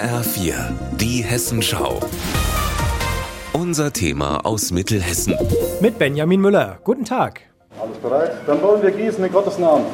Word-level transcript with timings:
HR4, 0.00 0.54
die 0.96 1.22
Hessenschau. 1.22 2.00
Unser 3.52 3.92
Thema 3.92 4.46
aus 4.46 4.70
Mittelhessen. 4.70 5.34
Mit 5.82 5.98
Benjamin 5.98 6.40
Müller. 6.40 6.78
Guten 6.84 7.04
Tag. 7.04 7.42
Alles 7.78 7.98
bereit? 7.98 8.32
Dann 8.46 8.62
wollen 8.62 8.82
wir 8.82 8.92
gießen 8.92 9.22
in 9.22 9.30
Gottes 9.30 9.58
Namen. 9.58 9.84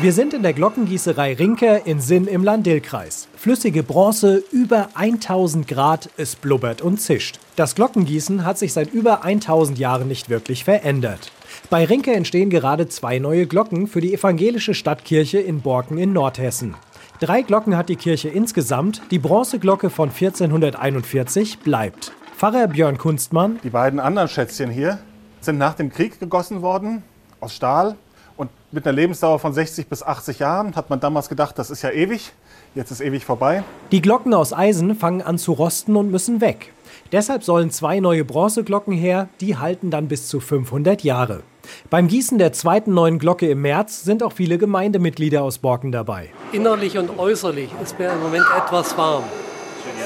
Wir 0.00 0.12
sind 0.12 0.34
in 0.34 0.42
der 0.42 0.52
Glockengießerei 0.52 1.34
Rinke 1.34 1.82
in 1.84 2.00
Sinn 2.00 2.26
im 2.26 2.42
Landil-Kreis. 2.42 3.28
Flüssige 3.36 3.84
Bronze, 3.84 4.42
über 4.50 4.88
1000 4.94 5.68
Grad, 5.68 6.10
es 6.16 6.34
blubbert 6.34 6.82
und 6.82 7.00
zischt. 7.00 7.38
Das 7.54 7.76
Glockengießen 7.76 8.44
hat 8.44 8.58
sich 8.58 8.72
seit 8.72 8.92
über 8.92 9.22
1000 9.22 9.78
Jahren 9.78 10.08
nicht 10.08 10.28
wirklich 10.28 10.64
verändert. 10.64 11.30
Bei 11.68 11.84
Rinke 11.84 12.14
entstehen 12.14 12.50
gerade 12.50 12.88
zwei 12.88 13.20
neue 13.20 13.46
Glocken 13.46 13.86
für 13.86 14.00
die 14.00 14.12
evangelische 14.12 14.74
Stadtkirche 14.74 15.38
in 15.38 15.60
Borken 15.60 15.98
in 15.98 16.12
Nordhessen. 16.12 16.74
Drei 17.20 17.42
Glocken 17.42 17.76
hat 17.76 17.90
die 17.90 17.96
Kirche 17.96 18.30
insgesamt, 18.30 19.02
die 19.10 19.18
Bronzeglocke 19.18 19.90
von 19.90 20.08
1441 20.08 21.58
bleibt. 21.58 22.12
Pfarrer 22.34 22.66
Björn 22.66 22.96
Kunstmann. 22.96 23.60
Die 23.62 23.68
beiden 23.68 24.00
anderen 24.00 24.26
Schätzchen 24.26 24.70
hier 24.70 24.98
sind 25.42 25.58
nach 25.58 25.74
dem 25.74 25.92
Krieg 25.92 26.18
gegossen 26.18 26.62
worden, 26.62 27.02
aus 27.38 27.54
Stahl. 27.54 27.96
Und 28.38 28.48
mit 28.72 28.86
einer 28.86 28.94
Lebensdauer 28.94 29.38
von 29.38 29.52
60 29.52 29.86
bis 29.86 30.02
80 30.02 30.38
Jahren 30.38 30.74
hat 30.76 30.88
man 30.88 30.98
damals 30.98 31.28
gedacht, 31.28 31.58
das 31.58 31.70
ist 31.70 31.82
ja 31.82 31.90
ewig. 31.90 32.32
Jetzt 32.74 32.90
ist 32.90 33.02
ewig 33.02 33.26
vorbei. 33.26 33.64
Die 33.92 34.00
Glocken 34.00 34.32
aus 34.32 34.54
Eisen 34.54 34.94
fangen 34.94 35.20
an 35.20 35.36
zu 35.36 35.52
rosten 35.52 35.96
und 35.96 36.10
müssen 36.10 36.40
weg. 36.40 36.72
Deshalb 37.12 37.42
sollen 37.42 37.70
zwei 37.70 37.98
neue 37.98 38.24
Bronzeglocken 38.24 38.92
her, 38.92 39.28
die 39.40 39.56
halten 39.56 39.90
dann 39.90 40.06
bis 40.06 40.28
zu 40.28 40.38
500 40.38 41.02
Jahre. 41.02 41.42
Beim 41.88 42.06
Gießen 42.06 42.38
der 42.38 42.52
zweiten 42.52 42.94
neuen 42.94 43.18
Glocke 43.18 43.48
im 43.50 43.62
März 43.62 44.02
sind 44.02 44.22
auch 44.22 44.32
viele 44.32 44.58
Gemeindemitglieder 44.58 45.42
aus 45.42 45.58
Borken 45.58 45.90
dabei. 45.90 46.30
Innerlich 46.52 46.98
und 46.98 47.18
äußerlich 47.18 47.70
ist 47.82 47.98
mir 47.98 48.10
im 48.12 48.20
Moment 48.20 48.44
etwas 48.56 48.96
warm. 48.96 49.24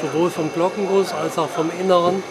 Sowohl 0.00 0.30
vom 0.30 0.50
Glockenguss 0.52 1.12
als 1.12 1.38
auch 1.38 1.48
vom 1.48 1.70
Inneren 1.78 2.22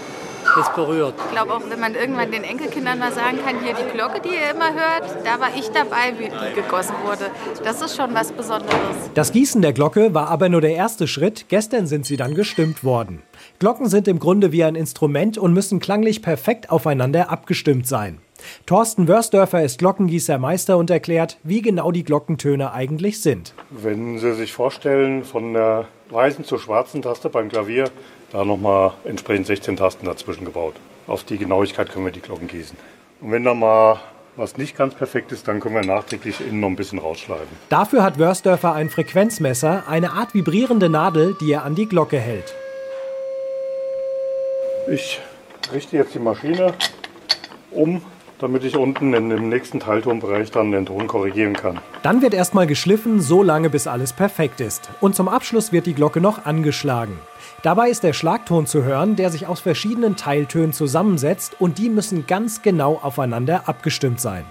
es 0.58 0.70
berührt. 0.76 1.16
Ich 1.26 1.32
glaube 1.32 1.54
auch, 1.54 1.62
wenn 1.70 1.80
man 1.80 1.96
irgendwann 1.96 2.32
den 2.32 2.44
Enkelkindern 2.44 3.00
mal 3.00 3.12
sagen 3.12 3.38
kann, 3.46 3.60
hier 3.64 3.74
die 3.74 3.92
Glocke, 3.96 4.22
die 4.22 4.30
ihr 4.30 4.52
immer 4.52 4.74
hört, 4.74 5.26
da 5.26 5.40
war 5.40 5.50
ich 5.56 5.70
dabei, 5.70 6.14
wie 6.18 6.30
die 6.30 6.62
gegossen 6.62 6.96
wurde. 7.06 7.32
Das 7.64 7.82
ist 7.82 7.96
schon 7.96 8.14
was 8.14 8.32
Besonderes. 8.32 8.74
Das 9.14 9.32
Gießen 9.32 9.62
der 9.62 9.74
Glocke 9.74 10.14
war 10.14 10.30
aber 10.30 10.50
nur 10.50 10.62
der 10.62 10.76
erste 10.76 11.08
Schritt. 11.08 11.46
Gestern 11.50 11.88
sind 11.88 12.06
sie 12.06 12.18
dann 12.18 12.36
gestimmt 12.36 12.84
worden. 12.84 13.22
Glocken 13.60 13.90
sind 13.90 14.08
im 14.08 14.20
Grunde 14.20 14.52
wie 14.52 14.64
ein 14.64 14.76
Instrument 14.76 15.38
und 15.38 15.54
müssen 15.54 15.80
klanglich 15.80 16.22
perfekt 16.22 16.70
aufeinander 16.70 17.30
abgestimmt 17.30 17.88
sein. 17.88 18.20
Thorsten 18.66 19.08
Wörsdörfer 19.08 19.64
ist 19.64 19.80
Glockengießermeister 19.80 20.78
und 20.78 20.90
erklärt, 20.90 21.38
wie 21.44 21.62
genau 21.62 21.92
die 21.92 22.04
Glockentöne 22.04 22.72
eigentlich 22.72 23.22
sind. 23.22 23.54
Wenn 23.70 24.18
Sie 24.20 24.34
sich 24.34 24.54
vorstellen, 24.54 25.24
von 25.24 25.54
der 25.54 25.86
weißen 26.10 26.46
zur 26.46 26.60
schwarzen 26.60 27.02
Taste 27.02 27.30
beim 27.30 27.50
Klavier, 27.50 27.90
da 28.32 28.46
nochmal 28.46 28.94
entsprechend 29.04 29.48
16 29.48 29.78
Tasten 29.78 30.06
dazwischen 30.06 30.46
gebaut. 30.46 30.76
Auf 31.08 31.24
die 31.24 31.38
Genauigkeit 31.38 31.92
können 31.92 32.06
wir 32.06 32.12
die 32.12 32.22
Glocken 32.22 32.48
gießen. 32.48 32.78
Und 33.22 33.32
wenn 33.32 33.44
da 33.44 33.54
mal 33.54 34.00
was 34.36 34.58
nicht 34.58 34.76
ganz 34.76 34.96
perfekt 34.96 35.32
ist, 35.32 35.48
dann 35.48 35.60
können 35.60 35.76
wir 35.76 35.86
nachträglich 35.86 36.42
innen 36.42 36.60
noch 36.60 36.70
ein 36.70 36.76
bisschen 36.76 37.00
rausschleifen. 37.00 37.48
Dafür 37.70 38.04
hat 38.04 38.18
Wörsdörfer 38.18 38.74
ein 38.74 38.90
Frequenzmesser, 38.90 39.84
eine 39.88 40.12
Art 40.14 40.34
vibrierende 40.34 40.90
Nadel, 40.90 41.36
die 41.40 41.52
er 41.52 41.64
an 41.64 41.76
die 41.76 41.86
Glocke 41.86 42.20
hält. 42.20 42.56
Ich 44.90 45.20
richte 45.72 45.98
jetzt 45.98 46.14
die 46.16 46.20
Maschine 46.20 46.74
um 47.72 48.02
damit 48.40 48.64
ich 48.64 48.78
unten 48.78 49.14
in 49.14 49.30
dem 49.30 49.50
nächsten 49.50 49.80
Teiltonbereich 49.80 50.52
dann 50.52 50.72
den 50.72 50.86
Ton 50.86 51.08
korrigieren 51.08 51.54
kann. 51.54 51.80
Dann 52.02 52.22
wird 52.22 52.34
erstmal 52.34 52.68
geschliffen, 52.68 53.22
so 53.22 53.44
lange 53.44 53.70
bis 53.70 53.88
alles 53.88 54.14
perfekt 54.14 54.62
ist. 54.62 54.90
Und 55.02 55.16
zum 55.16 55.28
Abschluss 55.28 55.72
wird 55.72 55.86
die 55.86 55.94
Glocke 55.94 56.22
noch 56.22 56.46
angeschlagen. 56.46 57.20
Dabei 57.62 57.90
ist 57.90 58.04
der 58.04 58.14
Schlagton 58.14 58.66
zu 58.66 58.84
hören, 58.84 59.16
der 59.16 59.30
sich 59.30 59.48
aus 59.48 59.62
verschiedenen 59.62 60.16
Teiltönen 60.16 60.74
zusammensetzt 60.74 61.56
und 61.60 61.78
die 61.78 61.90
müssen 61.90 62.28
ganz 62.28 62.62
genau 62.62 63.00
aufeinander 63.02 63.64
abgestimmt 63.68 64.20
sein. 64.20 64.46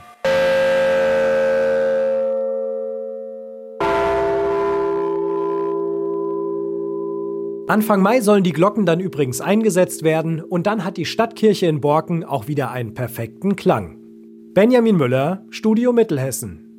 Anfang 7.73 8.03
Mai 8.03 8.21
sollen 8.21 8.45
die 8.45 8.53
Glocken 8.53 8.85
dann 8.85 9.01
übrigens 9.01 9.41
eingesetzt 9.41 10.03
werden 10.03 10.43
und 10.43 10.67
dann 10.67 10.85
hat 10.85 10.99
die 10.99 11.07
Stadtkirche 11.07 11.65
in 11.65 11.81
Borken 11.81 12.23
auch 12.23 12.47
wieder 12.47 12.71
einen 12.71 12.93
perfekten 12.93 13.57
Klang. 13.57 13.97
Benjamin 14.53 14.99
Müller, 14.99 15.47
Studio 15.49 15.95
Mittelhessen. 15.95 16.72